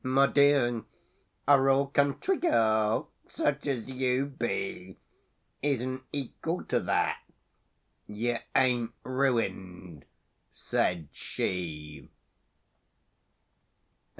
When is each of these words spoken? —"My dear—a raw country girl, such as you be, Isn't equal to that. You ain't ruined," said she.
—"My 0.03 0.25
dear—a 0.25 1.61
raw 1.61 1.85
country 1.85 2.37
girl, 2.39 3.11
such 3.27 3.67
as 3.67 3.87
you 3.87 4.25
be, 4.25 4.97
Isn't 5.61 6.01
equal 6.11 6.63
to 6.63 6.79
that. 6.79 7.21
You 8.07 8.39
ain't 8.55 8.93
ruined," 9.05 10.05
said 10.51 11.07
she. 11.11 12.09